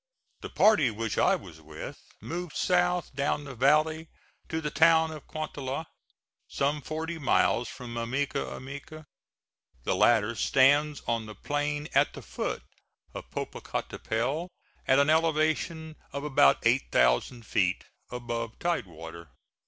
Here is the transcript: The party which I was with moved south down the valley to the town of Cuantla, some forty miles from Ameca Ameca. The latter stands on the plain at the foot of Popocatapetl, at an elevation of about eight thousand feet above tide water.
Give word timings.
The 0.39 0.49
party 0.49 0.89
which 0.89 1.19
I 1.19 1.35
was 1.35 1.61
with 1.61 1.95
moved 2.19 2.55
south 2.57 3.13
down 3.13 3.43
the 3.43 3.53
valley 3.53 4.07
to 4.49 4.59
the 4.59 4.71
town 4.71 5.11
of 5.11 5.27
Cuantla, 5.27 5.85
some 6.47 6.81
forty 6.81 7.19
miles 7.19 7.69
from 7.69 7.93
Ameca 7.95 8.43
Ameca. 8.55 9.05
The 9.83 9.95
latter 9.95 10.33
stands 10.33 11.03
on 11.07 11.27
the 11.27 11.35
plain 11.35 11.87
at 11.93 12.13
the 12.13 12.23
foot 12.23 12.63
of 13.13 13.29
Popocatapetl, 13.29 14.47
at 14.87 14.97
an 14.97 15.11
elevation 15.11 15.95
of 16.11 16.23
about 16.23 16.65
eight 16.65 16.91
thousand 16.91 17.45
feet 17.45 17.83
above 18.09 18.57
tide 18.57 18.87
water. 18.87 19.29